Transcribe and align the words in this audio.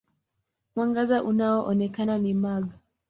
Mwangaza 0.75 1.23
unaoonekana 1.23 2.17
ni 2.17 2.33
mag. 2.33 2.69